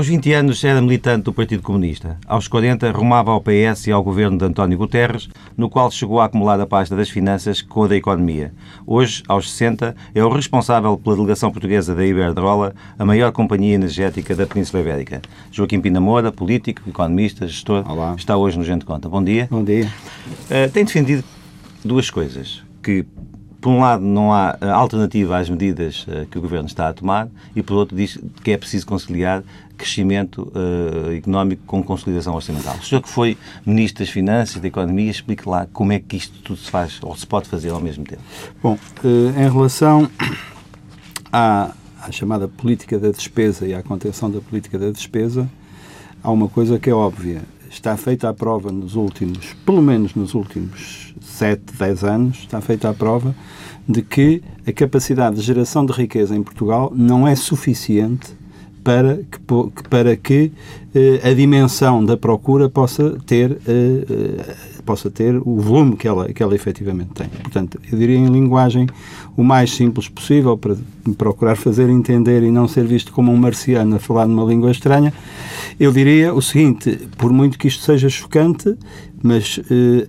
[0.00, 2.16] Aos 20 anos era militante do Partido Comunista.
[2.26, 6.24] Aos 40 rumava ao PS e ao governo de António Guterres, no qual chegou a
[6.24, 8.50] acumular a pasta das finanças com a da economia.
[8.86, 14.34] Hoje, aos 60, é o responsável pela delegação portuguesa da Iberdrola, a maior companhia energética
[14.34, 15.20] da Península Ibérica.
[15.52, 18.14] Joaquim Pinamora, político, economista, gestor, Olá.
[18.16, 19.06] está hoje no Gente Conta.
[19.06, 19.48] Bom dia.
[19.50, 19.84] Bom dia.
[20.46, 21.22] Uh, tem defendido
[21.84, 22.62] duas coisas.
[22.82, 23.04] Que
[23.60, 26.92] por um lado, não há eh, alternativa às medidas uh, que o Governo está a
[26.92, 29.42] tomar e, por outro, diz que é preciso conciliar
[29.80, 32.76] crescimento uh, económico com consolidação orçamental.
[32.76, 36.38] O senhor que foi Ministro das Finanças, da Economia, explique lá como é que isto
[36.42, 38.20] tudo se faz ou se pode fazer ao mesmo tempo.
[38.62, 40.08] Bom, uh, em relação
[41.32, 45.48] à, à chamada política da despesa e à contenção da política da despesa,
[46.22, 47.42] há uma coisa que é óbvia.
[47.70, 52.90] Está feita a prova nos últimos, pelo menos nos últimos 7, 10 anos, está feita
[52.90, 53.34] a prova
[53.88, 58.40] de que a capacidade de geração de riqueza em Portugal não é suficiente
[58.82, 59.38] para que,
[59.88, 60.52] para que
[60.94, 66.32] uh, a dimensão da procura possa ter, uh, uh, possa ter o volume que ela,
[66.32, 67.28] que ela efetivamente tem.
[67.28, 68.86] Portanto, eu diria em linguagem
[69.36, 70.76] o mais simples possível para
[71.16, 75.12] procurar fazer entender e não ser visto como um marciano a falar numa língua estranha,
[75.78, 78.76] eu diria o seguinte, por muito que isto seja chocante,
[79.22, 79.60] mas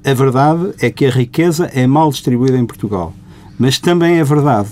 [0.03, 3.13] a verdade é que a riqueza é mal distribuída em Portugal.
[3.57, 4.69] Mas também é verdade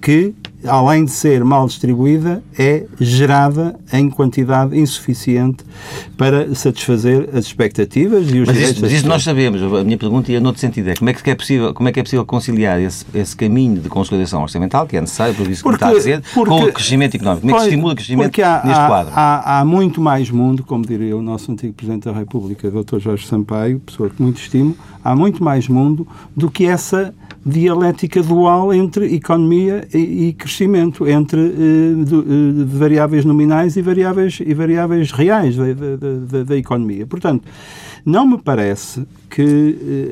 [0.00, 0.34] que
[0.66, 5.64] além de ser mal distribuída, é gerada em quantidade insuficiente
[6.16, 8.70] para satisfazer as expectativas e os mas direitos.
[8.70, 9.62] Isso, mas isso nós sabemos.
[9.62, 10.90] A minha pergunta ia noutro sentido.
[10.90, 13.80] É como é que é possível, como é, que é possível conciliar esse, esse caminho
[13.80, 16.72] de consolidação orçamental, que é necessário, por isso que está a dizer, porque, com o
[16.72, 17.42] crescimento económico?
[17.42, 19.12] Como é que estimula o crescimento há, neste quadro?
[19.14, 22.98] Há, há, muito mais mundo, como diria o nosso antigo Presidente da República, Dr.
[22.98, 26.06] Jorge Sampaio, pessoa que muito estimo, há muito mais mundo
[26.36, 27.14] do que essa
[27.44, 34.38] dialética dual entre economia e, e crescimento, entre uh, do, uh, variáveis nominais e variáveis,
[34.44, 37.06] e variáveis reais da, da, da economia.
[37.06, 37.44] Portanto,
[38.04, 39.42] não me parece que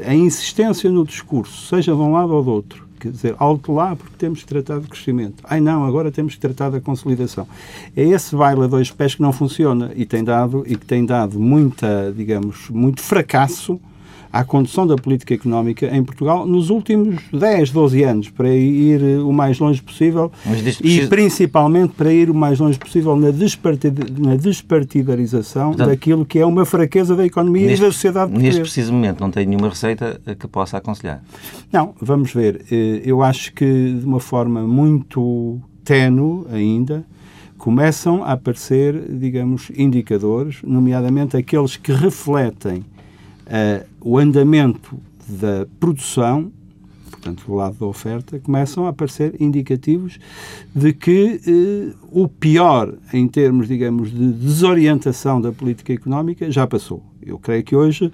[0.04, 3.72] uh, a insistência no discurso, seja de um lado ou do outro, quer dizer, alto
[3.72, 5.42] lá porque temos que tratar de crescimento.
[5.44, 7.46] Ai não, agora temos que tratar da consolidação.
[7.96, 11.06] É esse baile a dois pés que não funciona e tem dado e que tem
[11.06, 13.80] dado muita, digamos, muito fracasso
[14.32, 19.32] à condução da política económica em Portugal nos últimos 10, 12 anos, para ir o
[19.32, 20.30] mais longe possível
[20.82, 26.46] e principalmente para ir o mais longe possível na, na despartidarização Portanto, daquilo que é
[26.46, 28.58] uma fraqueza da economia neste, e da sociedade portuguesa.
[28.58, 31.22] Neste preciso momento não tem nenhuma receita que possa aconselhar?
[31.72, 32.64] Não, vamos ver.
[32.70, 37.04] Eh, eu acho que de uma forma muito tenue ainda,
[37.58, 42.84] começam a aparecer, digamos, indicadores, nomeadamente aqueles que refletem
[43.50, 44.96] uh, o andamento
[45.28, 46.50] da produção,
[47.10, 50.18] portanto, do lado da oferta, começam a aparecer indicativos
[50.74, 57.09] de que uh, o pior em termos, digamos, de desorientação da política económica já passou.
[57.24, 58.12] Eu creio que hoje,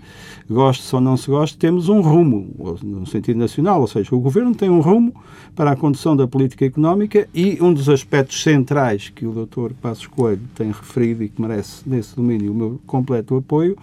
[0.49, 4.55] goste ou não se goste, temos um rumo, no sentido nacional, ou seja, o Governo
[4.55, 5.15] tem um rumo
[5.55, 9.73] para a condução da política económica e um dos aspectos centrais que o Dr.
[9.81, 13.77] Passos Coelho tem referido e que merece, nesse domínio, o meu completo apoio,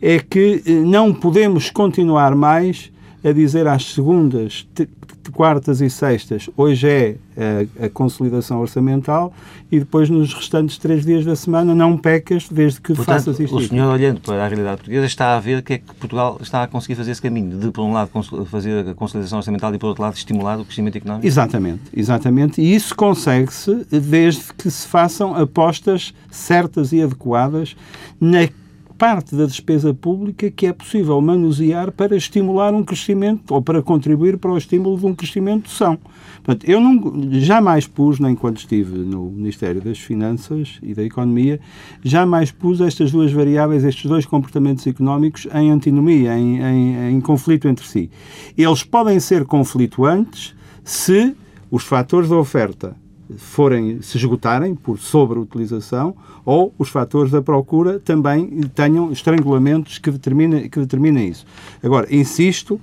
[0.00, 2.90] é que eh, não podemos continuar mais
[3.24, 4.66] a dizer às segundas,
[5.30, 7.16] quartas e sextas, hoje é
[7.80, 9.32] a, a, consolidação orçamental
[9.70, 13.56] e depois nos restantes três dias da semana não pecas desde que Portanto, faças isto.
[13.56, 16.62] O senhor, olhando para a realidade portuguesa, está a ver que é que Portugal está
[16.62, 18.10] a conseguir fazer esse caminho, de, por um lado,
[18.46, 21.26] fazer a consolidação orçamental e, por outro lado, estimular o crescimento económico?
[21.26, 22.60] Exatamente, exatamente.
[22.60, 27.76] E isso consegue-se desde que se façam apostas certas e adequadas
[28.20, 28.48] na
[28.98, 34.36] parte da despesa pública que é possível manusear para estimular um crescimento ou para contribuir
[34.36, 35.96] para o estímulo de um crescimento são.
[36.42, 41.60] Portanto, eu não, jamais pus, nem quando estive no Ministério das Finanças e da Economia,
[42.02, 47.68] jamais pus estas duas variáveis, estes dois comportamentos económicos em antinomia, em, em, em conflito
[47.68, 48.10] entre si.
[48.56, 51.36] Eles podem ser conflituantes se
[51.70, 52.96] os fatores da oferta
[53.36, 56.14] forem se esgotarem por sobreutilização
[56.44, 61.46] ou os fatores da procura também tenham estrangulamentos que determinem, que determinem isso.
[61.82, 62.80] Agora, insisto,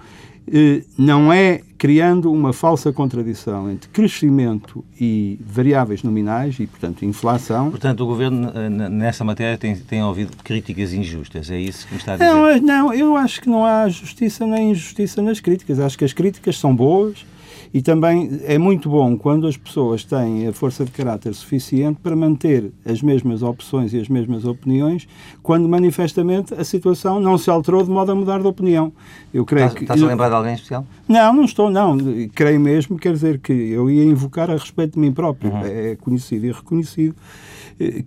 [0.52, 7.72] eh, não é criando uma falsa contradição entre crescimento e variáveis nominais e, portanto, inflação.
[7.72, 12.00] Portanto, o Governo, eh, nessa matéria, tem, tem ouvido críticas injustas, é isso que me
[12.00, 12.30] está a dizer?
[12.30, 15.80] Não, não, eu acho que não há justiça nem injustiça nas críticas.
[15.80, 17.26] Acho que as críticas são boas
[17.74, 22.16] E também é muito bom quando as pessoas têm a força de caráter suficiente para
[22.16, 25.08] manter as mesmas opções e as mesmas opiniões,
[25.44, 28.92] quando manifestamente a situação não se alterou de modo a mudar de opinião.
[29.34, 29.84] Eu creio estás, que.
[29.84, 30.86] Estás a lembrar de alguém especial?
[31.08, 31.98] Não, não estou, não.
[32.34, 35.52] Creio mesmo, quer dizer que eu ia invocar a respeito de mim próprio.
[35.52, 35.62] Uhum.
[35.64, 37.16] É conhecido e reconhecido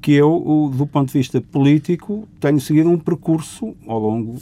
[0.00, 4.37] que eu, do ponto de vista político, tenho seguido um percurso ao longo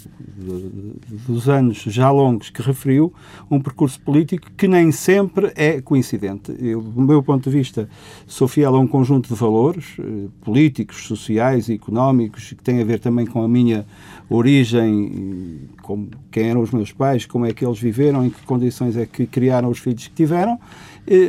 [1.27, 3.13] dos anos já longos que referiu,
[3.51, 6.55] um percurso político que nem sempre é coincidente.
[6.61, 7.89] Eu, do meu ponto de vista,
[8.27, 12.85] sou fiel a um conjunto de valores eh, políticos, sociais e económicos que têm a
[12.85, 13.85] ver também com a minha
[14.29, 18.97] origem, como, quem eram os meus pais, como é que eles viveram, em que condições
[18.97, 20.59] é que criaram os filhos que tiveram,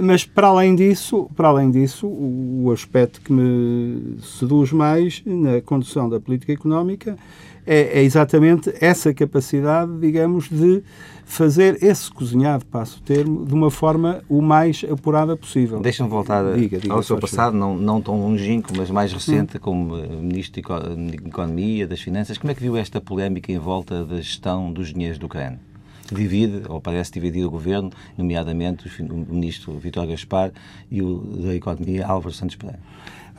[0.03, 6.09] mas para além disso, para além disso, o aspecto que me seduz mais na condução
[6.09, 7.17] da política económica
[7.67, 10.81] é, é exatamente essa capacidade, digamos, de
[11.25, 15.81] fazer esse cozinhado, passo o termo, de uma forma o mais apurada possível.
[15.81, 19.59] Deixa-me voltar diga, diga, ao seu passado, não, não tão longínquo, mas mais recente, hum.
[19.59, 22.37] como eh, Ministro de Economia, das Finanças.
[22.37, 25.27] Como é que viu esta polémica em volta da gestão dos dinheiros do
[26.11, 30.51] Divide, ou parece dividir o governo, nomeadamente o ministro Vitor Gaspar
[30.89, 32.79] e o da Economia Álvaro Santos Pereira.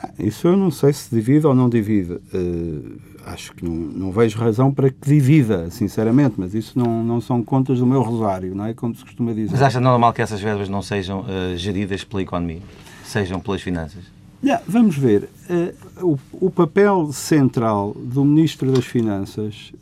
[0.01, 2.13] Ah, isso eu não sei se divide ou não divide.
[2.13, 7.19] Uh, acho que não, não, vejo razão para que divida, sinceramente, mas isso não, não
[7.19, 8.73] são contas do meu rosário, não é?
[8.73, 9.51] Como se costuma dizer.
[9.51, 12.61] Mas acha normal que essas verbas não sejam uh, geridas pela economia,
[13.03, 14.03] sejam pelas finanças?
[14.41, 15.29] Yeah, vamos ver.
[15.49, 19.73] Uh, o, o, papel central do Ministro das Finanças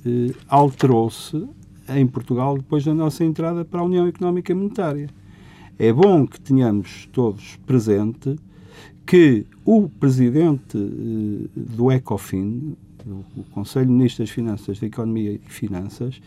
[0.50, 1.46] alterou-se
[1.90, 5.10] em Portugal depois da nossa entrada para a União Económica e Monetária.
[5.80, 8.36] É bom que tenhamos todos presente
[9.06, 12.76] que o presidente eh, do ECOFIN,
[13.36, 16.22] o Conselho de Ministros das Finanças, da Economia e Finanças,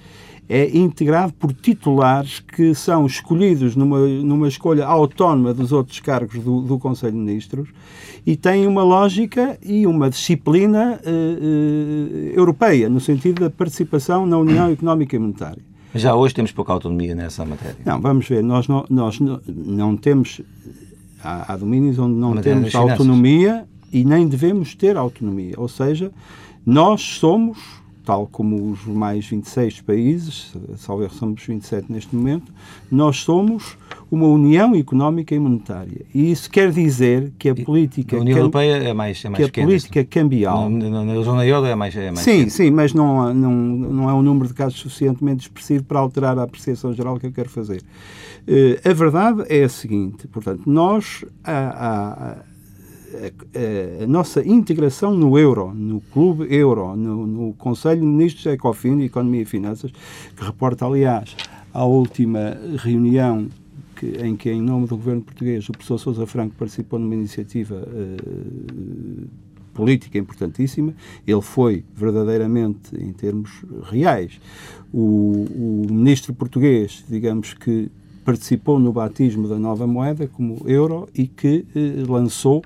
[0.48, 6.60] é integrado por titulares que são escolhidos numa, numa escolha autónoma dos outros cargos do,
[6.60, 7.68] do Conselho de Ministros
[8.26, 14.38] e tem uma lógica e uma disciplina uh, uh, europeia, no sentido da participação na
[14.38, 15.62] União Económica e Monetária.
[15.94, 17.76] Já hoje temos pouca autonomia nessa matéria.
[17.84, 20.40] Não, vamos ver, nós não, nós não, não temos.
[21.22, 25.54] Há, há domínios onde não temos autonomia e nem devemos ter autonomia.
[25.56, 26.12] Ou seja,
[26.72, 27.80] nós somos
[28.10, 32.52] tal como os mais 26 países, salvo somos 27 neste momento,
[32.90, 33.76] nós somos
[34.10, 36.04] uma união económica e monetária.
[36.12, 38.16] E isso quer dizer que a política...
[38.16, 40.68] A União Europeia é mais, é mais que a política cambial...
[40.68, 42.50] Na, na, zona euro é mais, é mais Sim, pequena.
[42.50, 46.42] sim, mas não, não, não é um número de casos suficientemente expressivo para alterar a
[46.42, 47.80] apreciação geral que eu quero fazer.
[48.48, 51.24] Uh, a verdade é a seguinte, portanto, nós...
[51.44, 52.49] Há, há,
[53.14, 59.00] a, a, nossa integração no euro, no clube euro, no, no Conselho de Ministros Ecofin
[59.02, 59.90] Economia e Finanças,
[60.36, 61.36] que reporta, aliás,
[61.72, 63.48] à última reunião
[63.96, 67.76] que, em que, em nome do governo português, o professor Sousa Franco participou numa iniciativa
[67.76, 69.28] uh,
[69.74, 70.94] política importantíssima.
[71.26, 73.50] Ele foi verdadeiramente, em termos
[73.84, 74.40] reais,
[74.92, 77.90] o, o ministro português, digamos que
[78.24, 82.62] participou no batismo da nova moeda como euro e que eh, lançou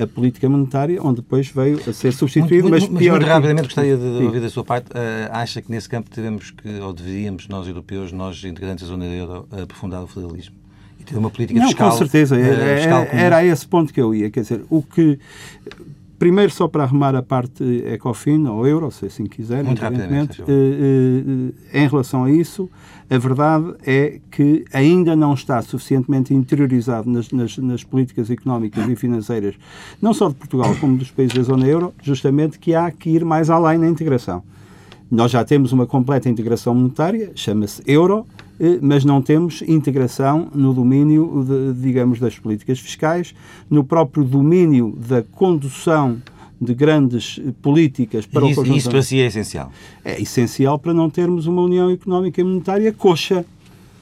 [0.00, 3.18] a política monetária, onde depois veio a ser substituído, mas, mas pior...
[3.18, 4.90] Muito rapidamente gostaria de, de ouvir da sua parte.
[4.90, 4.94] Uh,
[5.32, 9.48] acha que nesse campo devemos que, ou deveríamos, nós europeus, nós integrantes da zona euro,
[9.50, 10.54] aprofundar o federalismo?
[11.00, 11.90] E ter uma política Não, fiscal...
[11.90, 12.36] com certeza.
[12.36, 14.30] Uh, era, era a esse ponto que eu ia.
[14.30, 15.18] Quer dizer, o que...
[16.18, 20.42] Primeiro, só para arrumar a parte ECOFIN, ou euro, se assim quiser, Muito evidentemente,
[21.72, 22.68] em relação a isso,
[23.08, 28.96] a verdade é que ainda não está suficientemente interiorizado nas, nas, nas, políticas económicas e
[28.96, 29.54] financeiras,
[30.02, 33.24] não só de Portugal, como dos países da zona euro, justamente que há que ir
[33.24, 34.42] mais além na integração.
[35.10, 38.47] Nós já temos uma completa integração monetária, chama-se euro, eh,
[38.82, 43.34] mas não temos integração no domínio, de, digamos, das políticas fiscais,
[43.70, 46.20] no próprio domínio da condução
[46.60, 48.78] de grandes políticas para isso, o conjunto...
[48.78, 49.72] Isso para si é essencial?
[50.04, 53.44] É essencial para não termos uma União Económica e Monetária coxa.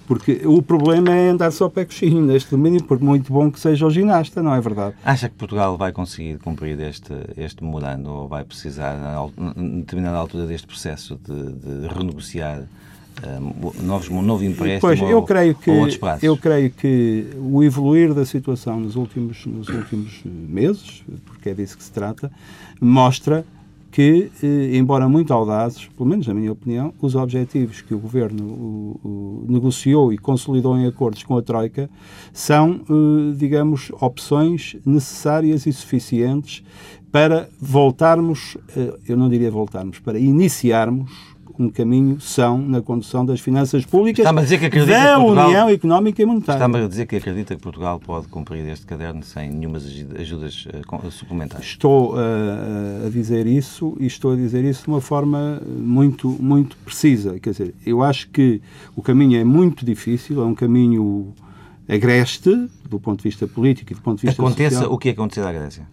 [0.06, 3.84] Porque o problema é andar só pé coxinho neste domínio, por muito bom que seja
[3.84, 4.94] o ginasta, não é verdade?
[5.04, 8.96] Acha que Portugal vai conseguir cumprir este, este memorando ou vai precisar,
[9.56, 12.68] em determinada altura deste processo, de, de renegociar
[13.82, 15.70] novos, um novo empréstimo pois, eu ou, creio que?
[16.22, 21.76] Eu creio que o evoluir da situação nos últimos, nos últimos meses, porque é disso
[21.76, 22.30] que se trata,
[22.80, 23.44] mostra
[23.96, 28.44] que, eh, embora muito audazes, pelo menos na minha opinião, os objetivos que o Governo
[28.44, 31.88] o, o, negociou e consolidou em acordos com a Troika
[32.30, 36.62] são, eh, digamos, opções necessárias e suficientes
[37.10, 43.40] para voltarmos, eh, eu não diria voltarmos, para iniciarmos um caminho são na condução das
[43.40, 46.58] finanças públicas Está-me a dizer que acredita da que Portugal- União Económica e Monetária.
[46.58, 49.84] Está-me a dizer que acredita que Portugal pode cumprir este caderno sem nenhumas
[50.18, 51.66] ajudas eh, com- suplementares.
[51.66, 56.76] Estou uh, a dizer isso e estou a dizer isso de uma forma muito, muito
[56.78, 57.38] precisa.
[57.40, 58.60] Quer dizer, eu acho que
[58.94, 61.32] o caminho é muito difícil, é um caminho
[61.88, 62.50] agreste
[62.88, 64.92] do ponto de vista político e do ponto de vista Aconteça social.
[64.92, 65.86] o que aconteceu à Grécia.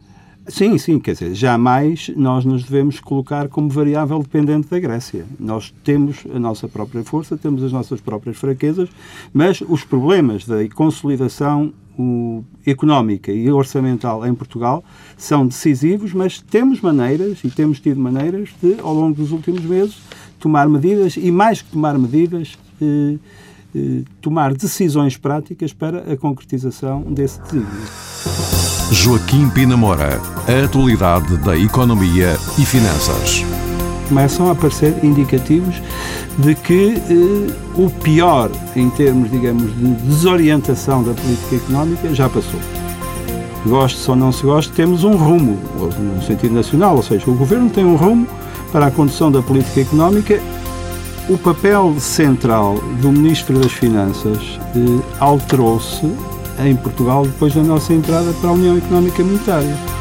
[0.48, 5.26] Sim, sim, quer dizer, jamais nós nos devemos colocar como variável dependente da Grécia.
[5.40, 8.90] Nós temos a nossa própria força, temos as nossas próprias fraquezas,
[9.34, 14.84] mas os problemas da consolidação o, económica e orçamental em Portugal
[15.18, 19.98] são decisivos, mas temos maneiras e temos tido maneiras de, ao longo dos últimos meses,
[20.40, 23.18] tomar medidas e, mais que tomar medidas, eh,
[23.76, 28.53] eh, tomar decisões práticas para a concretização desse desígnio.
[28.94, 30.22] Joaquim Pinamora.
[30.48, 33.44] A atualidade da economia e finanças.
[34.08, 35.82] começam a aparecer indicativos
[36.38, 42.60] de que eh, o pior em termos, digamos, de desorientação da política económica já passou.
[43.66, 45.58] Goste ou não se goste, temos um rumo,
[45.98, 48.28] no sentido nacional, ou seja, o governo tem um rumo
[48.72, 50.40] para a condução da política económica.
[51.28, 56.06] O papel central do Ministro das Finanças eh, alterou-se
[56.60, 59.94] em Portugal depois da nossa entrada para a União Económica e Monetária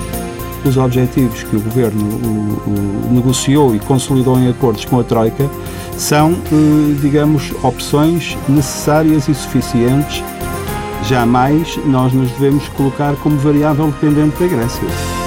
[0.64, 5.48] os objetivos que o Governo o, o, negociou e consolidou em acordos com a Troika
[5.96, 10.22] são, eh, digamos, opções necessárias e suficientes.
[11.04, 15.21] Jamais nós nos devemos colocar como variável dependente da Grécia.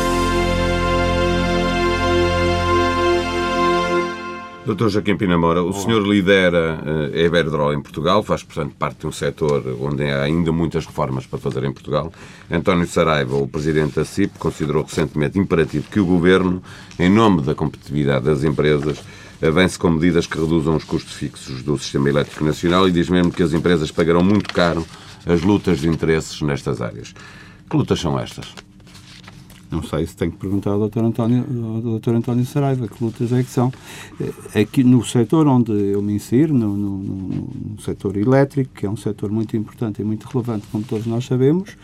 [4.65, 6.79] Doutor Joaquim Pinamora, o senhor lidera
[7.13, 10.87] eh, a Iberdrola em Portugal, faz, portanto, parte de um setor onde há ainda muitas
[10.87, 12.11] reformas para fazer em Portugal.
[12.49, 16.63] António Saraiva, o presidente da CIP, considerou recentemente imperativo que o governo,
[16.97, 19.03] em nome da competitividade das empresas,
[19.39, 23.31] avance com medidas que reduzam os custos fixos do sistema elétrico nacional e diz mesmo
[23.31, 24.83] que as empresas pagarão muito caro
[25.27, 27.13] as lutas de interesses nestas áreas.
[27.69, 28.64] Que lutas são estas?
[29.75, 30.99] Não sei se tenho que perguntar ao Dr.
[30.99, 32.11] António, ao Dr.
[32.11, 33.73] António Saraiva que lutas é que são.
[34.55, 38.95] Aqui no setor onde eu me insiro, no, no, no setor elétrico, que é um
[38.95, 41.75] setor muito importante e muito relevante, como todos nós sabemos,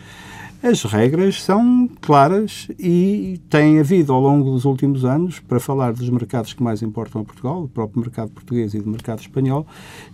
[0.62, 6.08] as regras são claras e têm havido ao longo dos últimos anos, para falar dos
[6.08, 9.66] mercados que mais importam a Portugal, o próprio mercado português e do mercado espanhol,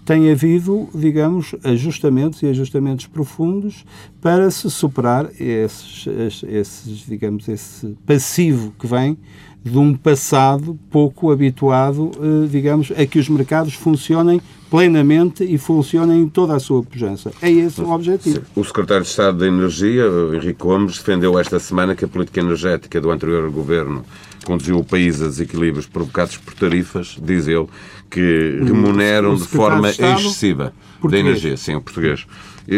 [0.06, 3.84] tem havido, digamos, ajustamentos e ajustamentos profundos
[4.22, 6.06] para se superar esses,
[6.44, 9.18] esses digamos, esse passivo que vem
[9.62, 12.10] de um passado pouco habituado,
[12.50, 14.40] digamos, a que os mercados funcionem
[14.70, 17.32] plenamente e funcionem em toda a sua pujança.
[17.40, 18.42] É esse o objetivo.
[18.54, 23.00] O secretário de Estado da Energia, Henrique Gomes, defendeu esta semana que a política energética
[23.00, 24.04] do anterior governo
[24.44, 27.66] conduziu o país a desequilíbrios provocados por tarifas, diz ele,
[28.10, 30.72] que remuneram de forma de excessiva
[31.02, 31.56] da energia.
[31.56, 32.26] Sim, o português.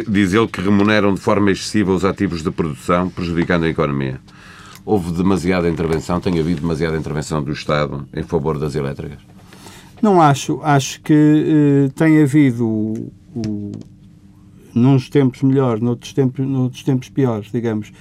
[0.08, 4.20] Diz ele que remuneram de forma excessiva os ativos de produção, prejudicando a economia.
[4.84, 9.18] Houve demasiada intervenção, tem havido demasiada intervenção do Estado em favor das elétricas?
[10.02, 10.60] Não acho.
[10.62, 13.72] Acho que eh, tem havido, o,
[14.74, 17.92] nos tempos melhores, noutros tempos, noutros tempos piores, digamos,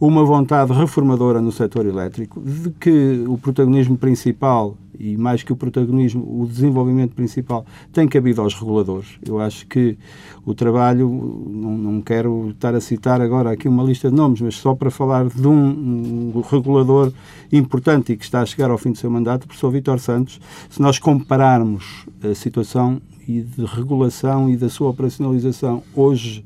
[0.00, 5.56] uma vontade reformadora no setor elétrico, de que o protagonismo principal, e mais que o
[5.56, 9.18] protagonismo, o desenvolvimento principal, tem cabido aos reguladores.
[9.26, 9.96] Eu acho que
[10.44, 11.08] o trabalho,
[11.48, 14.90] não, não quero estar a citar agora aqui uma lista de nomes, mas só para
[14.90, 17.12] falar de um, um regulador
[17.52, 20.40] importante e que está a chegar ao fim do seu mandato, o professor Vítor Santos,
[20.68, 26.44] se nós compararmos a situação e de regulação e da sua operacionalização hoje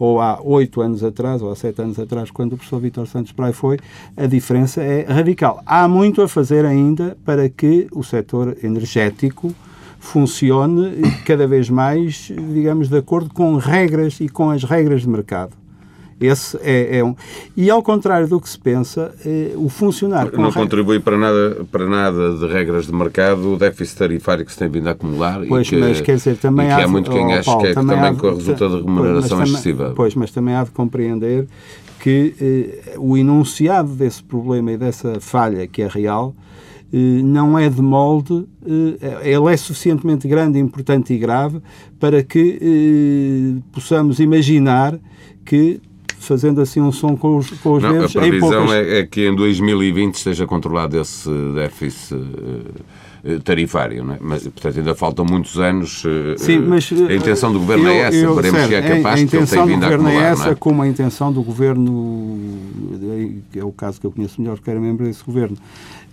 [0.00, 3.32] ou há oito anos atrás, ou há sete anos atrás, quando o professor Vítor Santos
[3.32, 3.78] Praia foi,
[4.16, 5.62] a diferença é radical.
[5.66, 9.54] Há muito a fazer ainda para que o setor energético
[9.98, 15.59] funcione cada vez mais, digamos, de acordo com regras e com as regras de mercado.
[16.20, 17.14] Esse é, é um.
[17.56, 20.30] E ao contrário do que se pensa, é, o funcionar.
[20.32, 24.58] Não contribui para nada, para nada de regras de mercado o déficit tarifário que se
[24.58, 25.40] tem vindo a acumular.
[25.48, 27.66] Pois, e que, mas quer dizer, também que há, há muito quem oh, acha que
[27.68, 29.82] é também, também há, com a resulta de remuneração pois, excessiva.
[29.84, 31.46] Também, pois, mas também há de compreender
[32.00, 36.34] que eh, o enunciado desse problema e dessa falha que é real
[36.92, 41.60] eh, não é de molde, eh, ele é suficientemente grande, importante e grave
[42.00, 44.98] para que eh, possamos imaginar
[45.44, 45.80] que
[46.20, 48.14] fazendo assim um som com os, com os Não, dedos.
[48.14, 54.18] a previsão é, é, que em 2020 esteja controlado esse déficit uh, tarifário, não é?
[54.20, 56.04] mas portanto ainda faltam muitos anos.
[56.04, 59.18] Uh, Sim, mas a intenção do governo eu, é essa, eu, veremos se é capaz
[59.18, 60.22] a intenção do governo acumular.
[60.22, 60.54] é essa, é?
[60.54, 62.48] como a intenção do governo
[63.50, 65.56] que é o caso que eu conheço melhor, que era membro desse governo,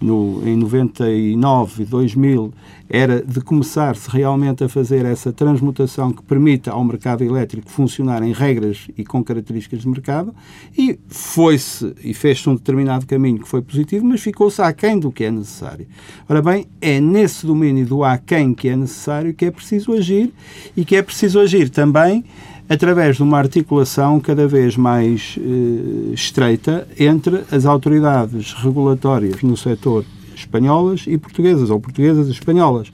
[0.01, 2.53] no, em 99 e 2000,
[2.89, 8.31] era de começar-se realmente a fazer essa transmutação que permita ao mercado elétrico funcionar em
[8.31, 10.33] regras e com características de mercado,
[10.77, 15.25] e foi-se e fez-se um determinado caminho que foi positivo, mas ficou-se aquém do que
[15.25, 15.87] é necessário.
[16.29, 20.33] Ora bem, é nesse domínio do aquém que é necessário que é preciso agir
[20.75, 22.23] e que é preciso agir também
[22.69, 30.03] através de uma articulação cada vez mais eh, estreita entre as autoridades regulatórias no setor
[30.36, 32.91] espanholas e portuguesas, ou portuguesas e espanholas.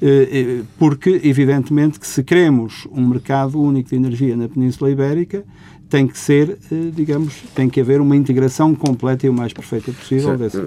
[0.00, 5.44] Eh, eh, porque, evidentemente, que se queremos um mercado único de energia na Península Ibérica,
[5.92, 9.92] tem que ser, eh, digamos, tem que haver uma integração completa e o mais perfeita
[9.92, 10.38] possível.
[10.38, 10.58] Desse...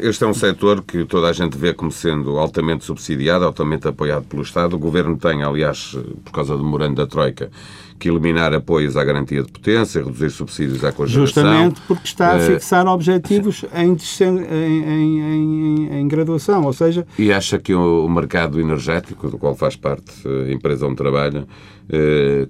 [0.00, 4.24] Este é um setor que toda a gente vê como sendo altamente subsidiado, altamente apoiado
[4.24, 4.76] pelo Estado.
[4.76, 5.94] O Governo tem, aliás,
[6.24, 7.50] por causa do memorando da Troika,
[7.98, 11.26] que eliminar apoios à garantia de potência, reduzir subsídios à cogeração.
[11.26, 17.06] Justamente porque está a eh, fixar objetivos em, em, em, em, graduação, ou seja...
[17.18, 21.79] E acha que o mercado energético, do qual faz parte a empresa onde trabalha, eh,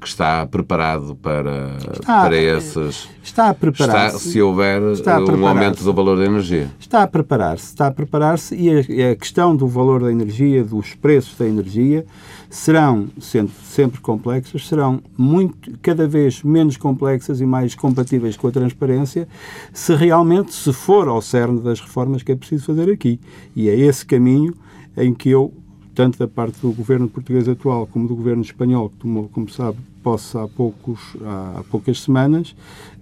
[0.01, 3.09] que está preparado para, está, para esses...
[3.23, 4.33] Está a preparar-se.
[4.33, 6.69] Se houver um aumento do valor da energia.
[6.79, 10.95] Está a preparar-se, está a preparar-se e a, a questão do valor da energia, dos
[10.95, 12.05] preços da energia,
[12.51, 18.51] serão, sendo sempre complexas, serão muito, cada vez menos complexas e mais compatíveis com a
[18.51, 19.29] transparência,
[19.73, 23.21] se realmente se for ao cerne das reformas que é preciso fazer aqui.
[23.55, 24.53] E é esse caminho
[24.97, 25.55] em que eu,
[25.95, 29.79] tanto da parte do governo português atual como do governo espanhol, que tomou, como sabe,
[30.03, 32.55] posse há, poucos, há poucas semanas,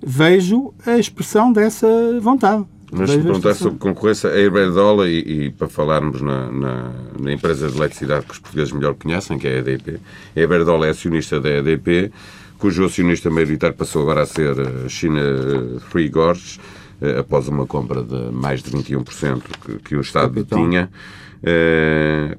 [0.04, 1.86] vejo a expressão dessa
[2.20, 2.64] vontade.
[2.90, 6.90] Mas se perguntar sobre concorrência, a Iberdrola, e, e para falarmos na, na,
[7.20, 10.00] na, empresa de eletricidade que os portugueses melhor conhecem, que é a EDP,
[10.34, 12.10] a Iberdrola é acionista da EDP,
[12.58, 16.77] cujo acionista maioritário passou agora a ser a eh, China eh, Free Gorge, eh,
[17.18, 20.68] após uma compra de mais de 21% que, que o Estado Capitão.
[20.68, 20.90] tinha.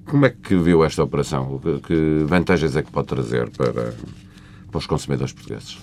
[0.05, 1.61] Como é que viu esta operação?
[1.85, 3.93] Que vantagens é que pode trazer para,
[4.69, 5.77] para os consumidores portugueses?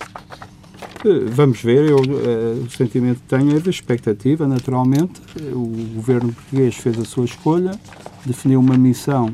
[1.31, 5.21] Vamos ver, eu, o sentimento que tenho é de expectativa, naturalmente.
[5.53, 7.71] O governo português fez a sua escolha,
[8.25, 9.33] definiu uma missão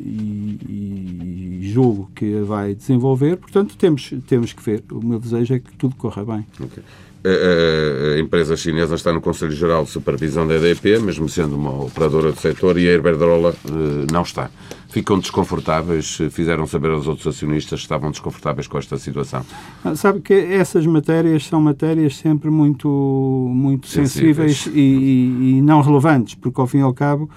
[0.00, 4.84] e, e julgo que a vai desenvolver, portanto temos, temos que ver.
[4.90, 6.46] O meu desejo é que tudo corra bem.
[6.58, 6.82] Okay.
[7.26, 12.32] A, empresa chinesa está no Conselho Geral de Supervisão da EDP, mesmo sendo uma operadora
[12.32, 14.50] do setor, e a Iberdrola uh, não está
[14.96, 19.44] ficam desconfortáveis, fizeram saber aos outros acionistas que estavam desconfortáveis com esta situação?
[19.84, 25.82] Ah, sabe que essas matérias são matérias sempre muito, muito sensíveis, sensíveis e, e, não
[25.82, 27.28] relevantes, porque ao fim e ao cabo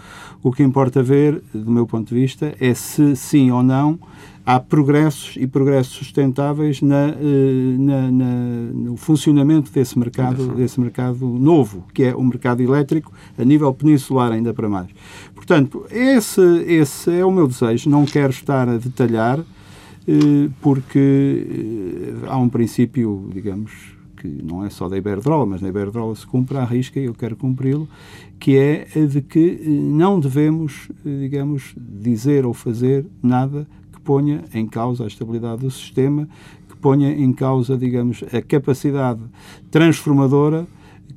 [0.41, 3.99] o que importa ver, do meu ponto de vista, é se sim ou não
[4.45, 8.34] há progressos e progressos sustentáveis na, eh, na, na,
[8.73, 14.32] no funcionamento desse mercado, desse mercado novo, que é o mercado elétrico a nível peninsular
[14.32, 14.88] ainda para mais.
[15.36, 17.91] Portanto, esse, esse é o meu desejo.
[17.91, 19.39] Não quero estar a detalhar
[20.08, 25.69] eh, porque eh, há um princípio, digamos, que não é só da Iberdrola, mas na
[25.69, 27.88] Iberdrola se cumpre à risca e eu quero cumpri-lo,
[28.39, 33.65] que é de que não devemos, digamos, dizer ou fazer nada
[34.10, 36.27] ponha em causa a estabilidade do sistema,
[36.67, 39.21] que ponha em causa, digamos, a capacidade
[39.69, 40.65] transformadora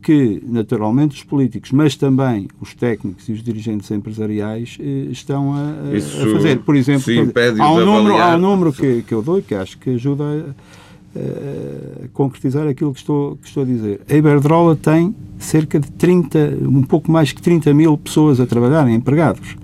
[0.03, 5.71] que, naturalmente, os políticos, mas também os técnicos e os dirigentes empresariais eh, estão a,
[5.71, 6.59] a, fazer.
[6.59, 7.11] Por exemplo,
[7.59, 10.82] há um número, há um número que, que eu dou que acho que ajuda a,
[11.14, 14.01] a concretizar aquilo que estou, que estou a dizer.
[14.09, 18.88] A Iberdrola tem cerca de 30, um pouco mais que 30 mil pessoas a trabalhar,
[18.88, 19.57] empregados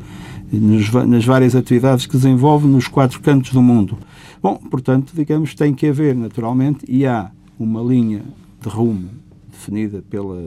[0.51, 3.99] nas várias atividades que desenvolve nos quatro cantos do mundo.
[4.43, 8.23] Bom, portanto, digamos, tem que haver, naturalmente, e há uma linha
[8.63, 9.11] de rumo
[9.59, 10.41] definida pela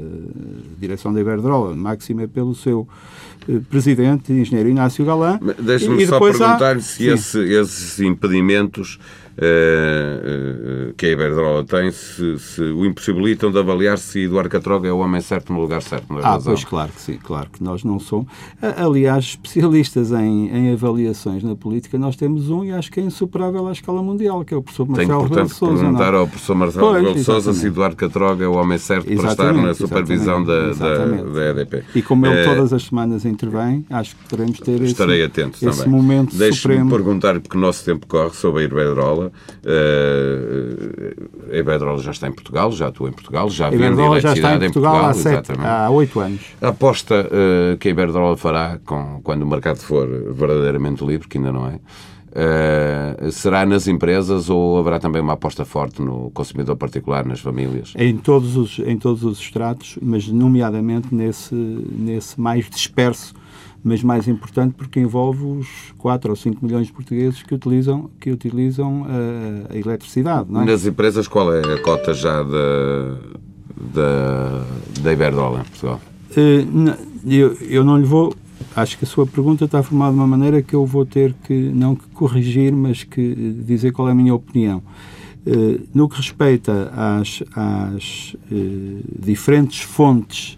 [0.80, 2.88] direção da Iberdrola, máxima pelo seu
[3.48, 5.38] eh, presidente, engenheiro Inácio Galã.
[5.60, 8.98] Deixe-me só perguntar-lhe se esse, esses impedimentos
[9.38, 14.92] uh, que a Iberdrola tem se, se, o impossibilitam de avaliar se Eduardo Catroga é
[14.92, 16.06] o homem certo no lugar certo.
[16.18, 16.54] ah, razão.
[16.54, 18.28] pois claro que sim, claro que nós não somos.
[18.62, 23.68] Aliás, especialistas em, em, avaliações na política, nós temos um e acho que é insuperável
[23.68, 25.84] à escala mundial, que é o professor Marcelo Rebelo de Sousa.
[25.84, 29.52] perguntar ao professor Marcelo Rebelo Sousa se Eduardo Catroga é o homem certo exatamente, para
[29.52, 31.84] estar na supervisão da, da, da, EDP.
[31.96, 35.84] E como ele todas as semanas intervém, acho que teremos ter Estarei esse, atento esse
[35.84, 35.92] também.
[35.92, 39.21] momento Deixe-me perguntar, porque o nosso tempo corre, sobre a Iberdrola.
[39.28, 44.34] Uh, a Iberdrola já está em Portugal, já atua em Portugal, já vende eletricidade já
[44.34, 46.42] está em Portugal, em Portugal há, há oito anos.
[46.62, 51.38] A aposta uh, que a Iberdrola fará com, quando o mercado for verdadeiramente livre, que
[51.38, 51.80] ainda não é,
[52.32, 57.92] Uh, será nas empresas ou haverá também uma aposta forte no consumidor particular, nas famílias?
[57.98, 63.34] Em todos os, em todos os estratos, mas nomeadamente nesse, nesse mais disperso,
[63.84, 65.68] mas mais importante porque envolve os
[65.98, 70.48] 4 ou 5 milhões de portugueses que utilizam, que utilizam a, a eletricidade.
[70.50, 70.66] É?
[70.66, 73.18] Nas empresas, qual é a cota já da,
[73.94, 74.66] da,
[75.02, 76.02] da Iberdrola em Portugal?
[76.32, 78.36] Uh, eu, eu não lhe vou
[78.76, 81.54] acho que a sua pergunta está formada de uma maneira que eu vou ter que,
[81.54, 84.82] não que corrigir, mas que dizer qual é a minha opinião.
[85.46, 90.58] Uh, no que respeita às, às uh, diferentes fontes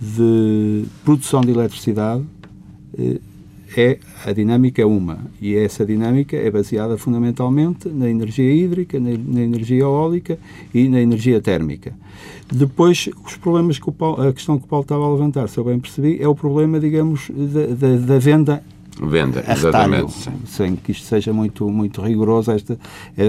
[0.00, 2.24] de produção de eletricidade,
[3.76, 5.18] é, a dinâmica é uma.
[5.40, 10.38] E essa dinâmica é baseada fundamentalmente na energia hídrica, na, na energia eólica
[10.74, 11.94] e na energia térmica.
[12.52, 15.64] Depois, os problemas que Paulo, a questão que o Paulo estava a levantar, se eu
[15.64, 18.62] bem percebi, é o problema, digamos, da, da, da venda
[19.00, 20.12] Venda, exatamente.
[20.46, 22.78] sem que isto seja muito, muito rigoroso, esta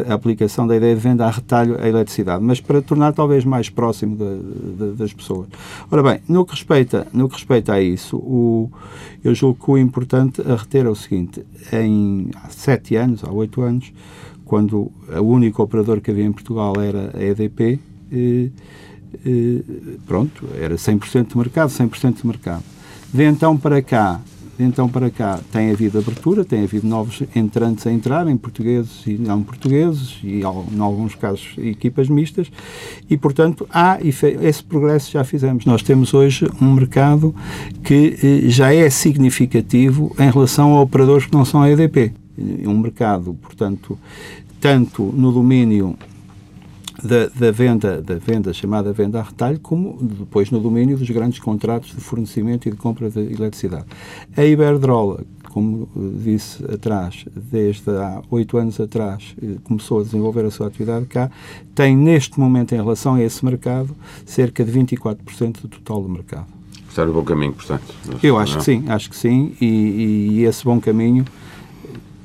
[0.07, 3.69] a aplicação da ideia de venda a retalho à eletricidade, mas para tornar talvez mais
[3.69, 5.47] próximo de, de, das pessoas.
[5.89, 8.69] Ora bem, no que respeita, no que respeita a isso, o,
[9.23, 13.31] eu julgo que o importante a reter é o seguinte: em, há sete anos, há
[13.31, 13.93] oito anos,
[14.45, 17.79] quando o único operador que havia em Portugal era a EDP,
[18.11, 18.49] eh,
[19.25, 19.63] eh,
[20.05, 22.63] pronto, era 100% de mercado, 100% de mercado.
[23.13, 24.19] De então para cá,
[24.59, 29.41] então para cá tem havido abertura, tem havido novos entrantes a entrarem, portugueses e não
[29.41, 32.51] portugueses, e em alguns casos equipas mistas,
[33.09, 35.65] e portanto há esse progresso já fizemos.
[35.65, 37.33] Nós temos hoje um mercado
[37.83, 42.13] que eh, já é significativo em relação a operadores que não são a EDP.
[42.65, 43.97] Um mercado, portanto,
[44.59, 45.95] tanto no domínio
[47.03, 51.39] da, da, venda, da venda chamada venda a retalho, como depois no domínio dos grandes
[51.39, 53.85] contratos de fornecimento e de compra de eletricidade.
[54.35, 60.51] A Iberdrola, como disse atrás, desde há oito anos atrás, eh, começou a desenvolver a
[60.51, 61.29] sua atividade cá,
[61.75, 66.47] tem neste momento, em relação a esse mercado, cerca de 24% do total do mercado.
[66.89, 67.83] Está no bom caminho, portanto.
[68.21, 68.59] Eu acho não?
[68.59, 71.25] que sim, acho que sim, e, e esse bom caminho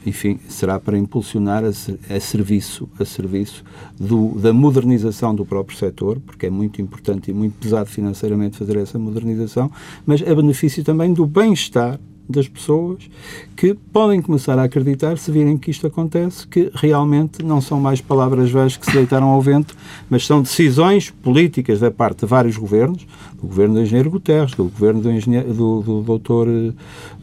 [0.08, 3.62] enfim, será para impulsionar a, a serviço, a serviço
[3.98, 8.76] do, da modernização do próprio setor, porque é muito importante e muito pesado financeiramente fazer
[8.76, 9.70] essa modernização,
[10.06, 13.08] mas a benefício também do bem-estar das pessoas
[13.56, 18.00] que podem começar a acreditar, se virem que isto acontece, que realmente não são mais
[18.00, 19.74] palavras vãs que se deitaram ao vento,
[20.10, 23.06] mas são decisões políticas da parte de vários governos,
[23.40, 26.72] do governo do engenheiro Guterres, do governo do, engenheiro, do, do doutor eh,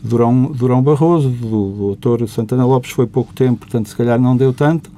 [0.04, 4.36] Durão, Durão Barroso, do, do doutor Santana Lopes foi pouco tempo, portanto se calhar não
[4.36, 4.90] deu tanto,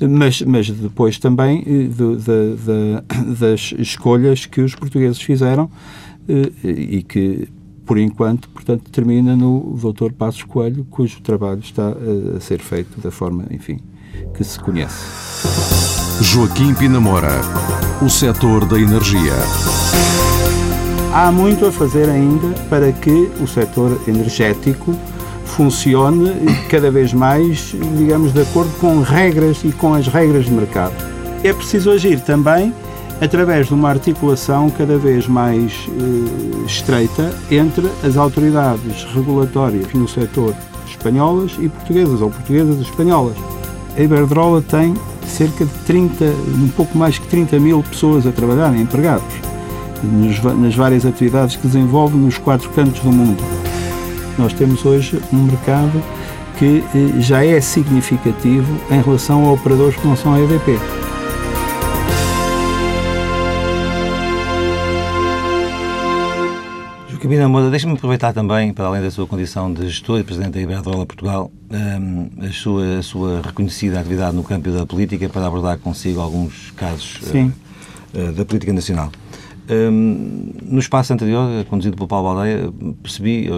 [0.00, 5.70] mas, mas depois também eh, de, de, de, das escolhas que os portugueses fizeram
[6.28, 7.48] eh, e que
[7.86, 10.12] por enquanto, portanto, termina no Dr.
[10.12, 13.78] Passos Coelho, cujo trabalho está a, a ser feito da forma, enfim,
[14.34, 14.96] que se conhece.
[16.20, 17.40] Joaquim Pinamora,
[18.02, 19.34] o setor da energia.
[21.14, 24.94] Há muito a fazer ainda para que o setor energético
[25.44, 26.32] funcione
[26.68, 30.94] cada vez mais, digamos, de acordo com regras e com as regras de mercado.
[31.44, 32.74] É preciso agir também
[33.20, 40.54] através de uma articulação cada vez mais eh, estreita entre as autoridades regulatórias no setor
[40.86, 43.36] espanholas e portuguesas, ou portuguesas e espanholas.
[43.96, 44.94] A Iberdrola tem
[45.26, 49.24] cerca de 30, um pouco mais que 30 mil pessoas a trabalhar, empregados,
[50.58, 53.42] nas várias atividades que desenvolve nos quatro cantos do mundo.
[54.38, 56.02] Nós temos hoje um mercado
[56.58, 60.78] que eh, já é significativo em relação a operadores que não são a EDP.
[67.26, 70.60] Cabina Moura, deixa-me aproveitar também, para além da sua condição de gestor e presidente da
[70.60, 75.76] Iberdrola Portugal, hum, a, sua, a sua reconhecida atividade no campo da política para abordar
[75.78, 77.50] consigo alguns casos uh,
[78.14, 79.10] uh, da política nacional.
[79.68, 83.48] Um, no espaço anterior, conduzido pelo Paulo Baldeia, percebi,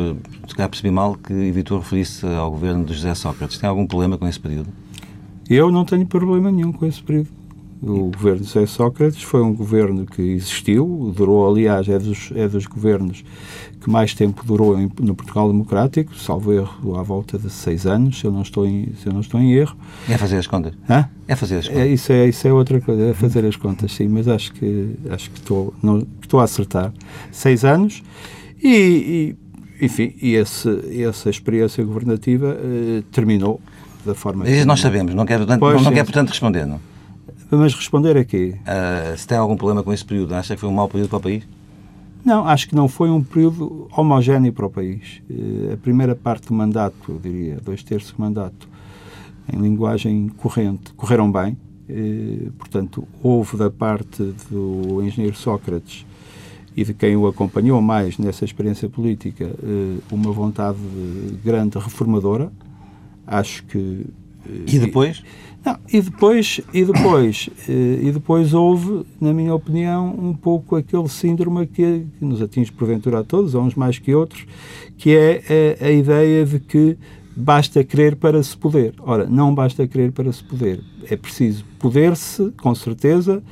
[0.47, 3.59] se calhar percebi mal, que evitou referir-se ao governo de José Sócrates.
[3.59, 4.71] Tem algum problema com esse período?
[5.47, 7.38] Eu não tenho problema nenhum com esse período.
[7.81, 12.49] O governo de José Sócrates foi um governo que existiu, durou, aliás, é dos, é
[12.49, 13.25] dos governos
[13.81, 18.19] que mais tempo durou em, no Portugal Democrático, salvo erro, à volta de seis anos,
[18.19, 19.77] se eu não estou em, se eu não estou em erro.
[20.09, 20.75] É fazer as contas?
[20.91, 21.09] Hã?
[21.29, 21.83] É fazer as contas.
[21.83, 24.97] É, isso, é, isso é outra coisa, é fazer as contas, sim, mas acho que,
[25.11, 26.93] acho que estou, não, estou a acertar.
[27.31, 28.03] Seis anos
[28.61, 29.37] e,
[29.81, 30.69] e enfim, e esse,
[31.05, 33.61] essa experiência governativa eh, terminou
[34.05, 36.81] da forma Mas nós sabemos, não quero, portanto, pois, não, não quer, portanto, responder, não?
[37.51, 38.55] Mas responder aqui.
[38.61, 41.19] Uh, se tem algum problema com esse período, acha que foi um mau período para
[41.19, 41.49] o país?
[42.25, 45.23] Não, acho que não foi um período homogéneo para o país.
[45.31, 48.69] Uh, a primeira parte do mandato, eu diria, dois terços do mandato,
[49.53, 51.57] em linguagem corrente, correram bem.
[51.89, 56.05] Eh, portanto, houve da parte do engenheiro Sócrates
[56.77, 60.79] e de quem o acompanhou mais nessa experiência política eh, uma vontade
[61.43, 62.53] grande reformadora.
[63.27, 64.07] Acho que.
[64.67, 65.23] E depois?
[65.69, 71.67] Não, e depois, e depois, e depois houve, na minha opinião, um pouco aquele síndrome
[71.67, 74.47] que, que nos atinge porventura a todos, a uns mais que outros,
[74.97, 76.97] que é a, a ideia de que
[77.37, 78.95] basta querer para se poder.
[79.01, 80.81] Ora, não basta querer para se poder.
[81.05, 83.43] É preciso poder-se, com certeza,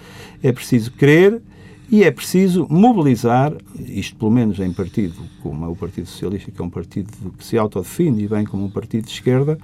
[0.42, 1.42] é preciso querer
[1.90, 6.60] e é preciso mobilizar, isto pelo menos em partido como é o Partido Socialista, que
[6.60, 9.56] é um partido que se autodefine e bem como um partido de esquerda,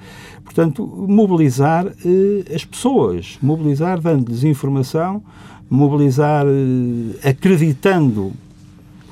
[0.45, 5.23] portanto, mobilizar eh, as pessoas, mobilizar dando-lhes informação,
[5.69, 8.33] mobilizar eh, acreditando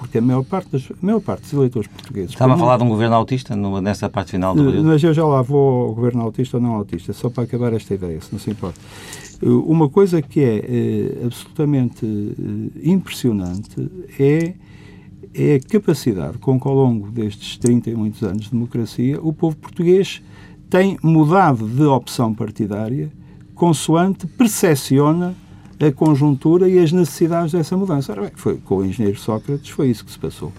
[0.01, 2.31] porque a maior parte, dos, maior parte dos eleitores portugueses...
[2.31, 4.87] Estava a falar de um governo autista no, nessa parte final do período?
[4.87, 7.93] Mas eu já lá vou ao governo autista ou não autista, só para acabar esta
[7.93, 8.81] ideia, se não se importa.
[9.43, 14.55] Eh, uma coisa que é eh, absolutamente eh, impressionante é,
[15.35, 19.33] é a capacidade com que, ao longo destes 30 e muitos anos de democracia, o
[19.33, 20.23] povo português
[20.69, 23.11] tem mudado de opção partidária
[23.55, 25.35] consoante percepciona
[25.79, 28.13] a conjuntura e as necessidades dessa mudança.
[28.13, 30.53] Ora bem, foi, com o engenheiro Sócrates foi isso que se passou.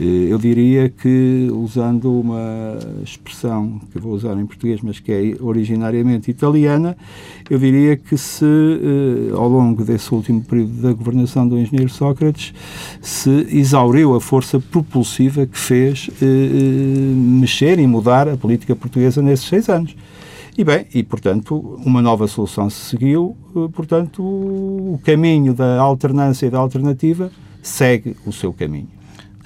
[0.00, 5.42] Eh, eu diria que, usando uma expressão que vou usar em português, mas que é
[5.42, 6.96] originariamente italiana,
[7.50, 12.54] eu diria que se, eh, ao longo desse último período da governação do engenheiro Sócrates,
[13.00, 19.48] se exauriu a força propulsiva que fez eh, mexer e mudar a política portuguesa nesses
[19.48, 19.96] seis anos.
[20.56, 23.36] E bem, e portanto, uma nova solução se seguiu,
[23.72, 27.30] portanto, o caminho da alternância e da alternativa
[27.62, 28.97] segue o seu caminho.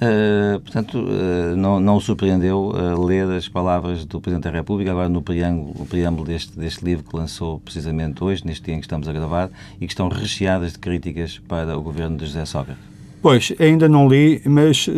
[0.03, 4.91] Uh, portanto, uh, não, não o surpreendeu uh, ler as palavras do Presidente da República,
[4.91, 8.87] agora no preâmbulo, preâmbulo deste, deste livro que lançou precisamente hoje, neste dia em que
[8.87, 9.49] estamos a gravar,
[9.81, 12.83] e que estão recheadas de críticas para o governo de José Sócrates.
[13.21, 14.89] Pois, ainda não li, mas,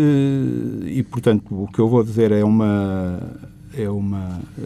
[0.87, 3.21] e portanto, o que eu vou dizer é uma
[3.77, 4.63] é uma, eh,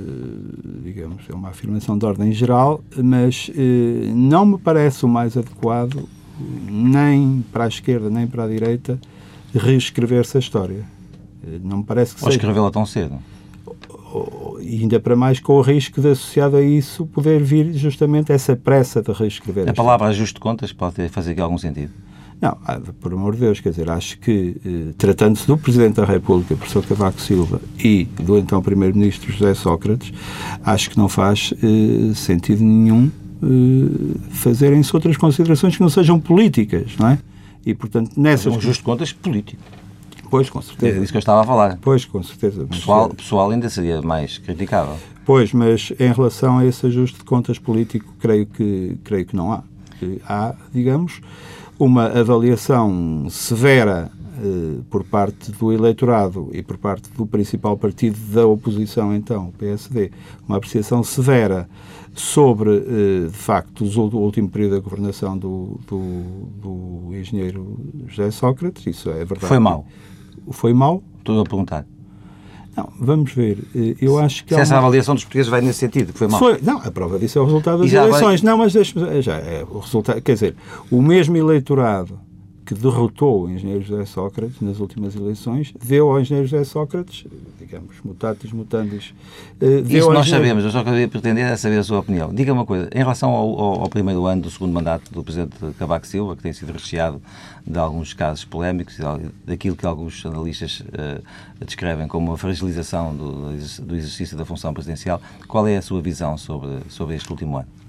[0.85, 6.09] digamos, é uma afirmação de ordem geral, mas eh, não me parece o mais adequado,
[6.71, 8.99] nem para a esquerda nem para a direita,
[9.55, 10.85] reescrever-se a história.
[11.47, 13.19] Eh, não me parece que Ou escrevê-la tão cedo.
[14.61, 18.57] E ainda para mais com o risco de, associado a isso, poder vir justamente essa
[18.57, 19.69] pressa de reescrever.
[19.69, 21.93] A palavra ajuste de contas pode fazer aqui algum sentido?
[22.41, 26.05] Não, ah, por amor de Deus, quer dizer, acho que, eh, tratando-se do Presidente da
[26.05, 30.13] República, professor Cavaco Silva, e do então Primeiro-Ministro José Sócrates,
[30.63, 33.11] acho que não faz eh, sentido nenhum
[33.43, 37.19] eh, fazerem-se outras considerações que não sejam políticas, não é?
[37.69, 38.57] E, portanto, nessas...
[38.57, 39.61] Um justo contas político.
[40.31, 40.97] Pois, com certeza.
[40.97, 41.79] É disso que eu estava a falar.
[41.83, 42.65] Pois, com certeza.
[42.65, 44.97] Pessoal, pessoal ainda seria mais criticável.
[45.27, 49.53] Pois, mas em relação a esse ajuste de contas político, creio que, creio que não
[49.53, 49.63] há.
[50.27, 51.21] Há, digamos,
[51.79, 54.11] uma avaliação severa
[54.43, 59.53] eh, por parte do eleitorado e por parte do principal partido da oposição, então, o
[59.53, 60.11] PSD,
[60.47, 61.69] uma apreciação severa
[62.21, 66.25] sobre, eh, de facto, o último período da governação do, do,
[66.61, 69.47] do engenheiro José Sócrates, isso é verdade.
[69.47, 69.87] Foi mau?
[70.51, 71.03] Foi mau?
[71.19, 71.87] Estou a perguntar.
[72.77, 73.59] Não, vamos ver.
[73.75, 74.55] Eh, eu acho que.
[74.55, 74.81] Se essa uma...
[74.81, 76.39] avaliação dos portugueses vai nesse sentido, que foi mal.
[76.39, 78.41] Foi, não, a prova disso é o resultado das eleições.
[78.41, 78.51] Vai...
[78.51, 80.21] Não, mas deixa já é o resultado.
[80.23, 80.57] Quer dizer,
[80.91, 82.19] o mesmo eleitorado
[82.69, 87.25] que derrotou o engenheiro José Sócrates nas últimas eleições, deu ao engenheiro José Sócrates,
[87.59, 89.15] digamos, mutatis mutandis.
[89.59, 90.29] Uh, Isso nós engenheiro...
[90.29, 92.31] sabemos, eu só queria pretender é saber a sua opinião.
[92.31, 95.57] Diga uma coisa, em relação ao, ao, ao, primeiro ano do segundo mandato do Presidente
[95.79, 97.23] Cavaco Silva, que tem sido recheado
[97.67, 98.99] de alguns casos polémicos,
[99.47, 103.53] daquilo que alguns analistas uh, descrevem como uma fragilização do,
[103.83, 107.88] do exercício da função presidencial, qual é a sua visão sobre, sobre este último ano?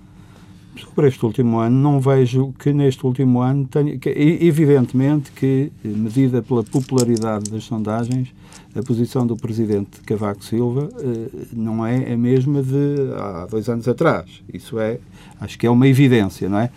[0.81, 3.97] Sobre este último ano, não vejo que neste último ano tenha.
[3.97, 4.09] Que,
[4.41, 8.33] evidentemente que, medida pela popularidade das sondagens,
[8.75, 13.87] a posição do presidente Cavaco Silva eh, não é a mesma de há dois anos
[13.87, 14.43] atrás.
[14.53, 14.99] Isso é,
[15.41, 16.69] acho que é uma evidência, não é?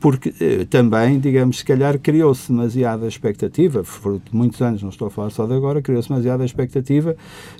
[0.00, 5.10] Porque eh, também, digamos, se calhar criou-se demasiada expectativa, de muitos anos, não estou a
[5.10, 7.14] falar só de agora, criou-se demasiada expectativa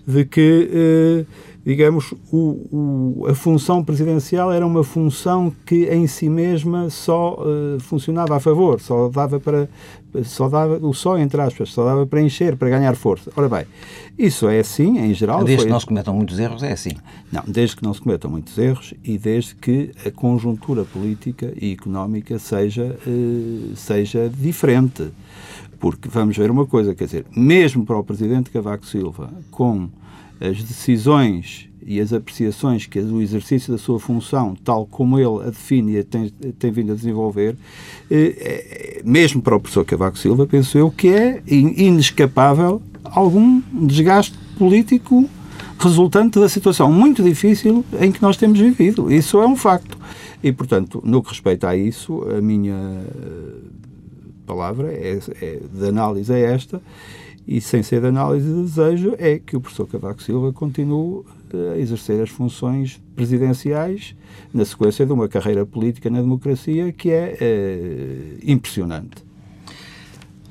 [0.07, 0.71] de que.
[0.73, 1.27] Eh,
[1.67, 7.39] digamos, o, o, a função presidencial era uma função que em si mesma só
[7.81, 9.67] funcionava a favor, só dava para
[10.23, 13.33] só dava o só entre aspas, só dava para encher, para ganhar força.
[13.37, 13.67] Ora bem,
[14.19, 15.43] isso é assim em geral.
[15.43, 15.67] Desde foi...
[15.67, 16.93] que não se cometam muitos erros é assim.
[17.33, 21.73] Não, desde que não se cometam muitos erros e desde que a conjuntura política e
[21.73, 25.11] económica seja uh, seja diferente,
[25.81, 29.89] porque vamos ver uma coisa, quer dizer, mesmo para o presidente Cavaco Silva com
[30.41, 35.51] as decisões e as apreciações que o exercício da sua função, tal como ele a
[35.51, 37.57] define e a tem, tem vindo a desenvolver,
[38.11, 45.29] eh, mesmo para o professor Cavaco Silva, penso eu que é inescapável algum desgaste político
[45.79, 49.13] resultante da situação muito difícil em que nós temos vivido.
[49.13, 49.99] Isso é um facto.
[50.43, 53.05] E, portanto, no que respeita a isso, a minha
[54.47, 56.81] palavra é, é, de análise é esta,
[57.47, 61.23] e sem ser de análise de desejo, é que o professor Cavaco Silva continue
[61.73, 64.15] a exercer as funções presidenciais
[64.53, 69.25] na sequência de uma carreira política na democracia que é, é impressionante.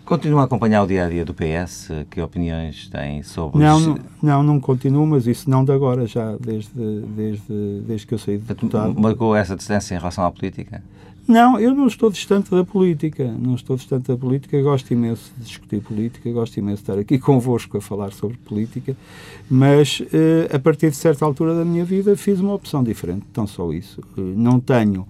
[0.06, 1.90] Continua a acompanhar o dia a dia do PS?
[2.10, 6.36] Que opiniões tem sobre Não, não, não, não continuo, mas isso não de agora, já
[6.36, 6.72] desde,
[7.16, 9.00] desde, desde que eu saí de deputado.
[9.00, 10.84] Marcou essa distância em relação à política?
[11.28, 13.26] Não, eu não estou distante da política.
[13.40, 14.62] Não estou distante da política.
[14.62, 18.96] Gosto imenso de discutir política, gosto imenso de estar aqui convosco a falar sobre política,
[19.50, 23.48] mas uh, a partir de certa altura da minha vida fiz uma opção diferente, tão
[23.48, 24.02] só isso.
[24.18, 25.08] Uh, não tenho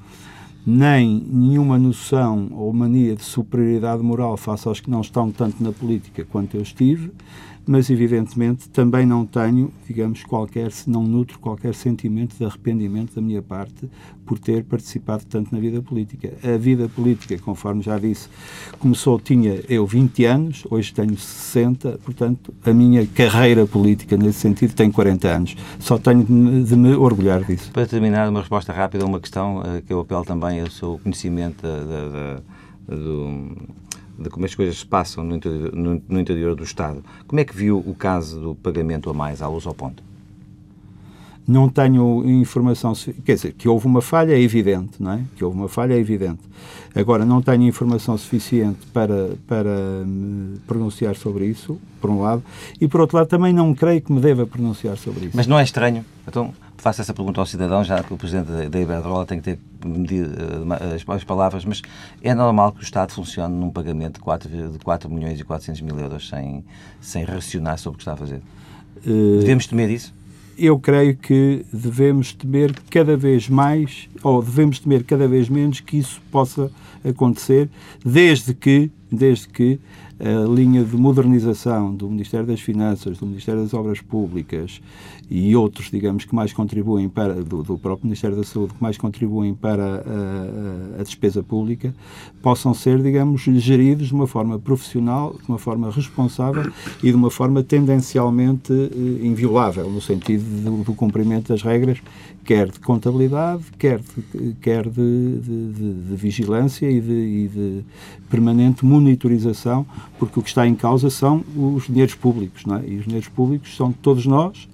[0.66, 5.74] nem nenhuma noção ou mania de superioridade moral face aos que não estão tanto na
[5.74, 7.12] política quanto eu estive
[7.66, 13.42] mas evidentemente também não tenho, digamos, qualquer, não nutro qualquer sentimento de arrependimento da minha
[13.42, 13.90] parte
[14.26, 16.34] por ter participado tanto na vida política.
[16.44, 18.30] A vida política, conforme já disse,
[18.80, 24.74] começou, tinha eu 20 anos, hoje tenho 60, portanto, a minha carreira política nesse sentido
[24.74, 25.56] tem 40 anos.
[25.80, 26.24] Só tenho
[26.64, 27.72] de me, orgulhar disso.
[27.72, 31.00] Para terminar, uma resposta rápida a uma questão uh, que eu apelo também ao seu
[31.02, 33.56] conhecimento da, da, da, do
[34.18, 37.04] de como as coisas se passam no interior, no, no interior, do Estado.
[37.28, 40.04] Como é que viu o caso do pagamento a mais à luz ao ponto?
[41.46, 42.94] Não tenho informação,
[43.26, 45.24] quer dizer, que houve uma falha é evidente, não é?
[45.36, 46.40] Que houve uma falha é evidente.
[46.96, 52.42] Agora, não tenho informação suficiente para, para me pronunciar sobre isso, por um lado,
[52.80, 55.36] e por outro lado também não creio que me deva pronunciar sobre isso.
[55.36, 56.06] Mas não é estranho?
[56.26, 59.60] Então, faço essa pergunta ao cidadão, já que o Presidente da Iberdrola tem que ter
[59.86, 61.82] medido eh, as palavras, mas
[62.22, 65.80] é normal que o Estado funcione num pagamento de 4, de 4 milhões e 400
[65.80, 66.62] mil euros sem,
[67.00, 68.42] sem racionar sobre o que está a fazer?
[69.06, 70.14] Uh, devemos temer isso?
[70.58, 75.98] Eu creio que devemos temer cada vez mais, ou devemos temer cada vez menos que
[75.98, 76.70] isso possa
[77.08, 77.70] acontecer,
[78.06, 79.80] desde que, desde que
[80.20, 84.82] a linha de modernização do Ministério das Finanças, do Ministério das Obras Públicas
[85.36, 89.00] e outros, digamos, que mais contribuem para, do, do próprio Ministério da Saúde, que mais
[89.00, 91.92] contribuem para a, a, a, despesa pública,
[92.40, 97.32] possam ser, digamos, geridos de uma forma profissional, de uma forma responsável e de uma
[97.32, 101.98] forma tendencialmente eh, inviolável, no sentido do, do cumprimento das regras,
[102.46, 107.84] quer de contabilidade, quer de, quer de, de, de vigilância e, e de,
[108.30, 109.84] permanente monitorização,
[110.20, 112.88] porque o que está em causa são os dinheiros públicos, não é?
[112.88, 114.68] E os dinheiros públicos são de todos nós,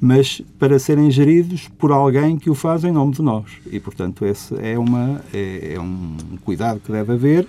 [0.00, 3.44] mas para serem geridos por alguém que o faz em nome de nós.
[3.70, 7.46] E, portanto, esse é, uma, é, é um cuidado que deve haver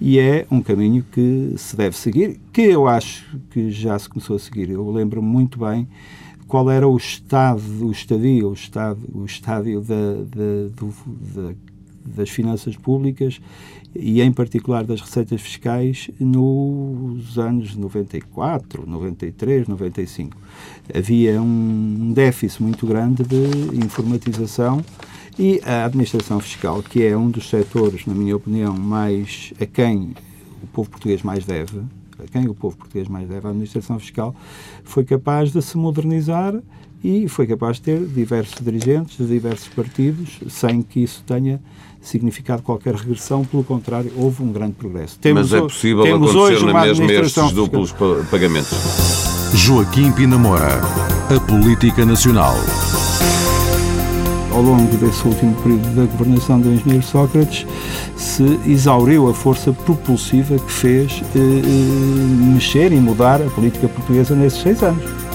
[0.00, 4.36] e é um caminho que se deve seguir, que eu acho que já se começou
[4.36, 4.70] a seguir.
[4.70, 5.88] Eu lembro muito bem
[6.46, 10.94] qual era o estado, o estadio, o, estado, o estádio da, da, do,
[11.34, 11.54] da,
[12.04, 13.40] das finanças públicas
[13.94, 20.36] e, em particular, das receitas fiscais nos anos 94, 93, 95.
[20.94, 24.84] Havia um déficit muito grande de informatização
[25.38, 30.14] e a administração fiscal, que é um dos setores, na minha opinião, mais a quem
[30.62, 31.80] o povo português mais deve,
[32.18, 34.34] a quem o povo português mais deve, a administração fiscal,
[34.82, 36.60] foi capaz de se modernizar
[37.02, 41.60] e foi capaz de ter diversos dirigentes de diversos partidos, sem que isso tenha
[42.00, 45.18] significado qualquer regressão, pelo contrário, houve um grande progresso.
[45.18, 47.94] Temos, Mas é possível temos acontecer na mesma estes duplos
[48.30, 48.78] pagamentos?
[49.54, 50.80] Joaquim Pinamora,
[51.34, 52.54] a política nacional.
[54.52, 57.66] Ao longo desse último período da governação do engenheiro Sócrates,
[58.16, 64.34] se exauriu a força propulsiva que fez eh, eh, mexer e mudar a política portuguesa
[64.34, 65.27] nesses seis anos.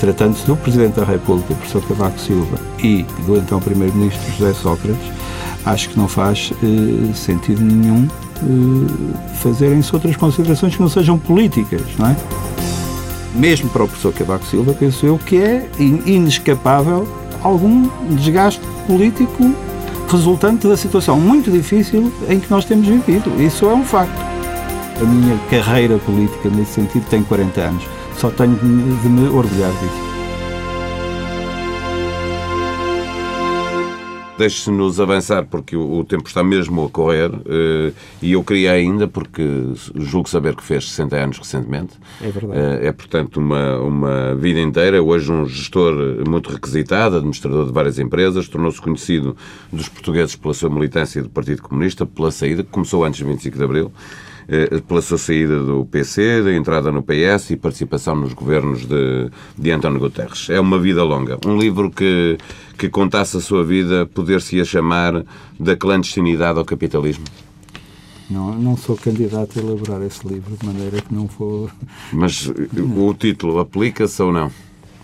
[0.00, 5.06] Tratando-se do Presidente da República, professor Cavaco Silva, e do então Primeiro-Ministro José Sócrates,
[5.64, 8.06] acho que não faz eh, sentido nenhum
[8.36, 12.16] eh, fazerem-se outras considerações que não sejam políticas, não é?
[13.34, 17.06] Mesmo para o professor Cavaco Silva, penso eu que é inescapável
[17.42, 19.54] algum desgaste político
[20.08, 23.30] resultante da situação muito difícil em que nós temos vivido.
[23.42, 24.16] Isso é um facto.
[25.00, 27.84] A minha carreira política, nesse sentido, tem 40 anos.
[28.18, 30.06] Só tenho de me orgulhar disso.
[34.38, 39.42] Deixe-nos avançar, porque o, tempo está mesmo a correr, uh, e eu queria ainda, porque
[39.94, 41.94] julgo saber que fez 60 anos recentemente.
[42.20, 42.58] É verdade.
[42.58, 45.02] Uh, é, portanto, uma, uma vida inteira.
[45.02, 45.94] Hoje, um gestor
[46.28, 49.36] muito requisitado, administrador de várias empresas, tornou-se conhecido
[49.72, 53.56] dos portugueses pela sua militância do Partido Comunista, pela saída, que começou antes de 25
[53.56, 53.92] de Abril.
[54.48, 59.28] Eh, pela sua saída do PC, da entrada no PS e participação nos governos de,
[59.58, 60.48] de António Guterres.
[60.48, 61.36] É uma vida longa.
[61.44, 62.38] Um livro que,
[62.78, 65.24] que contasse a sua vida poder-se-ia chamar
[65.58, 67.24] Da Clandestinidade ao Capitalismo.
[68.30, 71.70] Não, não sou candidato a elaborar esse livro, de maneira que não for.
[72.12, 74.50] Mas o título aplica-se ou não?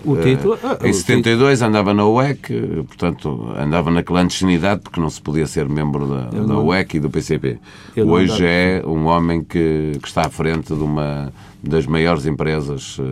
[0.05, 0.55] O título.
[0.55, 1.69] Uh, em 72 título.
[1.69, 6.59] andava na UEC, portanto, andava na clandestinidade porque não se podia ser membro da, da
[6.59, 7.59] UEC e do PCP.
[7.97, 11.33] Hoje é um homem que, que, está à frente de uma
[11.63, 13.05] das maiores empresas uh,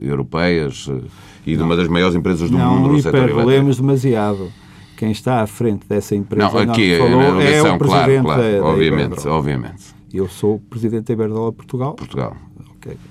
[0.00, 1.02] europeias uh,
[1.46, 1.58] e não.
[1.58, 3.74] de uma das maiores empresas do não, mundo no setor elétrico.
[3.76, 4.52] demasiado.
[4.96, 8.42] Quem está à frente dessa empresa não, aqui, falou, na é o presidente claro, claro,
[8.42, 9.84] da, obviamente, obviamente.
[10.12, 11.94] Eu sou o presidente da Iberdrola Portugal.
[11.94, 12.34] Portugal.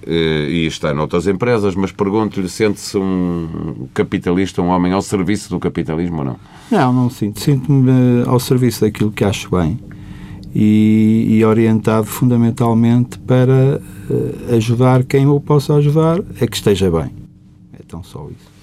[0.06, 5.60] Eh, e está noutras empresas, mas pergunto-lhe: sente-se um capitalista, um homem ao serviço do
[5.60, 6.40] capitalismo ou não?
[6.72, 7.40] Não, não sinto.
[7.40, 9.80] Sinto-me ao serviço daquilo que acho bem
[10.56, 17.12] e, e orientado fundamentalmente para uh, ajudar quem eu possa ajudar a que esteja bem.
[17.74, 18.56] É tão só isso.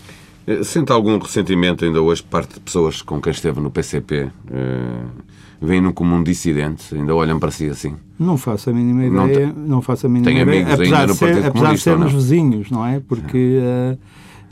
[0.46, 4.24] Eh, sente algum ressentimento ainda hoje por parte de pessoas com quem esteve no PCP?
[4.24, 5.22] Uh,
[5.62, 7.94] veem-no como um dissidente, ainda olham para si assim?
[8.18, 9.46] Não faço a mínima ideia.
[9.46, 10.62] Não, não faço a mínima tem ideia.
[10.62, 13.00] amigos apesar Partido ser, Apesar de sermos vizinhos, não é?
[13.00, 13.98] Porque uh,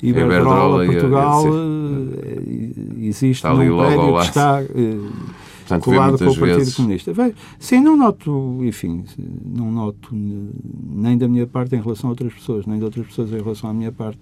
[0.02, 4.62] Iberdrola, Portugal, uh, existe está num prédio que está...
[4.62, 6.74] Uh, Portanto, colado com o Partido vezes...
[6.74, 7.12] Comunista.
[7.58, 9.04] Sim, não noto, enfim,
[9.44, 13.30] não noto nem da minha parte em relação a outras pessoas, nem de outras pessoas
[13.30, 14.18] em relação à minha parte,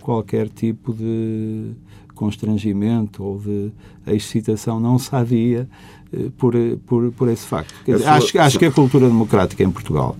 [0.00, 1.72] qualquer tipo de
[2.14, 3.72] constrangimento ou de
[4.06, 5.68] excitação não sadia
[6.03, 6.03] eh,
[6.38, 6.54] por,
[6.86, 7.74] por, por esse facto.
[7.84, 8.12] Dizer, sua...
[8.12, 10.16] acho, acho que a cultura democrática em Portugal,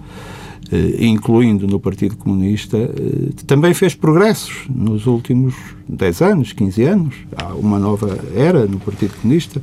[0.70, 5.54] eh, incluindo no Partido Comunista, eh, também fez progressos nos últimos
[5.88, 7.14] 10 anos, 15 anos.
[7.36, 9.60] Há uma nova era no Partido Comunista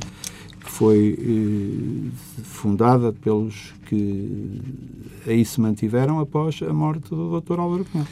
[0.82, 2.10] foi eh,
[2.42, 4.60] fundada pelos que
[5.28, 7.60] aí se mantiveram após a morte do Dr.
[7.60, 8.08] Álvaro Cunhal.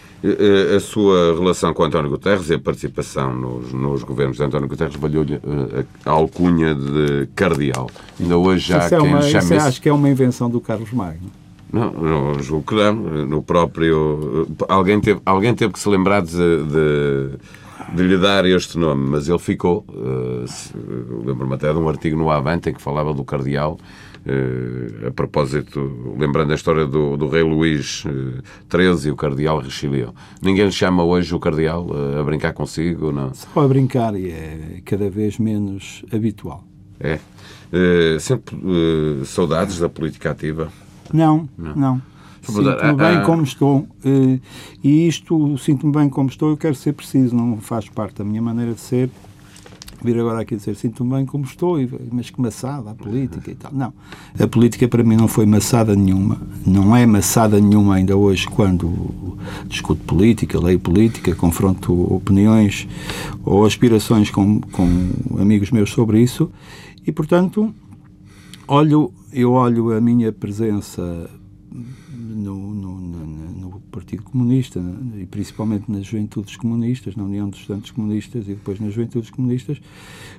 [0.76, 4.94] A sua relação com António Guterres e a participação nos, nos governos de António Guterres
[4.94, 7.90] valeu-lhe eh, a alcunha de cardeal.
[8.20, 10.60] Ainda hoje já isso é uma, quem chama isso acho que é uma invenção do
[10.60, 11.28] Carlos Magno.
[11.72, 12.94] Não, não julgo que não.
[13.26, 14.46] No próprio.
[14.68, 17.30] Alguém teve, alguém teve que se lembrar de, de
[17.94, 19.84] de lhe dar este nome, mas ele ficou.
[19.88, 20.44] Uh,
[21.24, 23.78] Lembro-me até de um artigo no Avante em que falava do Cardeal.
[24.26, 28.04] Uh, a propósito, lembrando a história do, do rei Luís
[28.70, 30.14] XIII e o Cardeal Richelieu.
[30.42, 33.12] Ninguém lhe chama hoje o Cardeal uh, a brincar consigo?
[33.12, 33.32] Não?
[33.32, 36.64] Só a brincar e é cada vez menos habitual.
[36.98, 37.18] É.
[37.72, 38.56] Uh, sempre
[39.24, 40.70] saudades da política ativa?
[41.12, 41.74] Não, não.
[41.74, 42.02] não.
[42.43, 43.86] Sinto-me bem ah, como estou.
[44.05, 44.38] Eh,
[44.82, 48.43] e isto, sinto-me bem como estou, eu quero ser preciso, não faz parte da minha
[48.43, 49.11] maneira de ser.
[50.03, 51.76] Vir agora aqui dizer sinto-me bem como estou,
[52.11, 53.70] mas que maçada a política e tal.
[53.70, 53.93] Não.
[54.38, 56.41] A política para mim não foi maçada nenhuma.
[56.66, 59.36] Não é maçada nenhuma ainda hoje quando
[59.66, 62.88] discuto política, leio política, confronto opiniões
[63.45, 66.51] ou aspirações com, com amigos meus sobre isso.
[67.07, 67.74] E, portanto,
[68.66, 71.28] olho, eu olho a minha presença
[72.30, 74.80] no, no, no, Partido Comunista
[75.16, 79.80] e principalmente nas Juventudes Comunistas, na União dos Estudantes Comunistas e depois nas Juventudes Comunistas,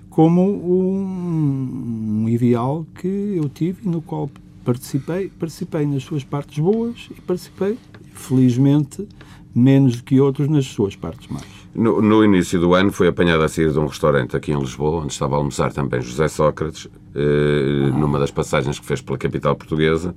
[0.10, 4.30] como um, um ideal que eu tive e no qual
[4.64, 7.78] participei, participei nas suas partes boas e participei,
[8.14, 9.08] felizmente,
[9.54, 11.46] menos do que outros nas suas partes más.
[11.74, 15.02] No, no, início do ano foi apanhado a sair de um restaurante aqui em Lisboa,
[15.02, 16.88] onde estava a almoçar também José Sócrates.
[17.94, 20.16] Numa das passagens que fez pela capital portuguesa.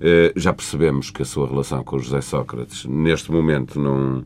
[0.00, 4.22] Eh, já percebemos que a sua relação com o José Sócrates, neste momento, não,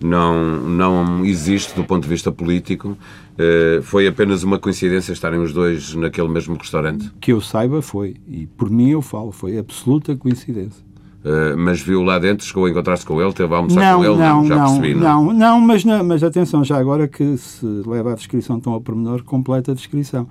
[0.00, 2.96] não, não existe do ponto de vista político.
[3.36, 7.10] Eh, foi apenas uma coincidência estarem os dois naquele mesmo restaurante?
[7.20, 8.16] Que eu saiba, foi.
[8.28, 10.86] E por mim eu falo, foi absoluta coincidência.
[11.18, 14.04] Uh, mas viu lá dentro, chegou a encontrar-se com ele, teve a almoçar não, com
[14.04, 14.16] ele?
[14.16, 14.94] Não, não já não, percebi.
[14.94, 18.80] Não, não, não mas, mas atenção, já agora que se leva a descrição tão ao
[18.80, 20.28] pormenor, completa a descrição.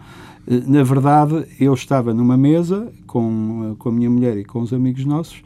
[0.48, 4.74] Uh, na verdade, eu estava numa mesa com, com a minha mulher e com os
[4.74, 5.41] amigos nossos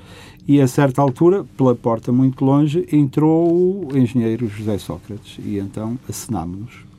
[0.47, 5.97] e a certa altura, pela porta muito longe, entrou o engenheiro José Sócrates e então
[6.09, 6.91] acenámos-nos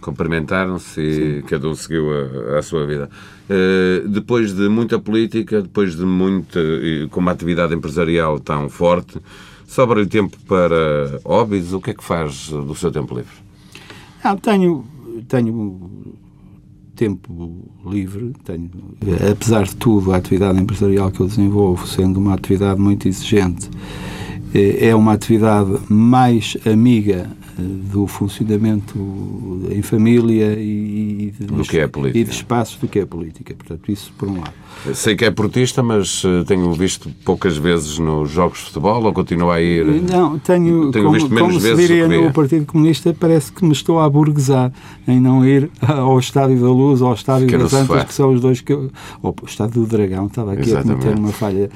[0.00, 3.08] cumprimentaram-se e cada um seguiu a, a sua vida.
[3.48, 6.60] Uh, depois de muita política, depois de muita,
[7.10, 9.18] com uma atividade empresarial tão forte,
[9.66, 11.72] sobra-lhe tempo para hobbies?
[11.72, 13.32] O que é que faz do seu tempo livre?
[14.22, 14.84] Ah, tenho,
[15.26, 15.80] tenho
[16.94, 18.70] tempo livre, tenho,
[19.30, 23.68] apesar de tudo, a atividade empresarial que eu desenvolvo, sendo uma atividade muito exigente,
[24.54, 27.28] é uma atividade mais amiga
[27.62, 28.98] do funcionamento
[29.70, 32.18] em família e, de, do que é política.
[32.18, 33.54] e de espaços do que é política.
[33.54, 34.52] Portanto, isso por um lado.
[34.92, 39.12] Sei que é portista, mas eh, tenho visto poucas vezes nos jogos de futebol ou
[39.12, 39.84] continua a ir?
[39.84, 43.64] Não, tenho, tenho como, visto menos como vezes se diria no Partido Comunista, parece que
[43.64, 44.72] me estou a burguesar
[45.06, 48.40] em não ir ao Estádio da Luz ou ao Estádio das Antas, que são os
[48.40, 48.90] dois que eu...
[49.22, 50.98] Ou o Estádio do Dragão, estava aqui Exatamente.
[50.98, 51.70] a cometer uma falha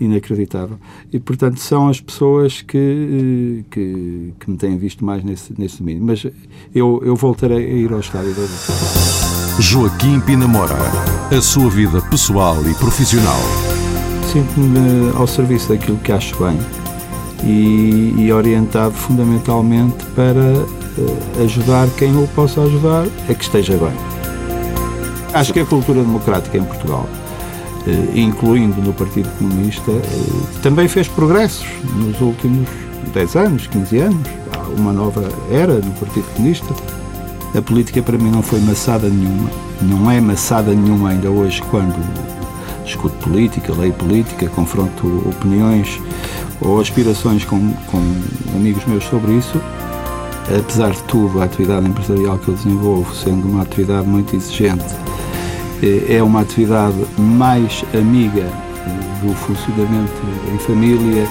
[0.00, 0.78] inacreditável.
[1.12, 5.78] E, portanto, são as pessoas que, eh, que, que me têm visto mais nesse, nesse
[5.78, 6.04] domínio.
[6.04, 6.26] Mas
[6.74, 8.34] eu, eu voltarei a ir ao Estádio.
[9.60, 10.74] Joaquim Pinamora.
[11.30, 13.40] A sua vida pessoal e profissional.
[14.32, 16.58] Sinto-me ao serviço daquilo que acho bem
[17.44, 23.92] e, e orientado fundamentalmente para uh, ajudar quem eu possa ajudar a que esteja bem.
[25.32, 27.08] Acho que a cultura democrática em Portugal,
[28.14, 31.66] incluindo no Partido Comunista, uh, também fez progressos
[31.96, 32.68] nos últimos
[33.12, 34.28] 10 anos, 15 anos.
[34.52, 36.74] Há uma nova era no Partido Comunista
[37.56, 39.48] a política para mim não foi maçada nenhuma,
[39.80, 41.94] não é maçada nenhuma ainda hoje quando
[42.84, 46.00] discuto política, leio política, confronto opiniões
[46.60, 47.98] ou aspirações com, com
[48.56, 49.60] amigos meus sobre isso.
[50.58, 54.84] Apesar de tudo, a atividade empresarial que eu desenvolvo, sendo uma atividade muito exigente,
[56.08, 58.48] é uma atividade mais amiga
[59.22, 60.12] do funcionamento
[60.52, 61.26] em família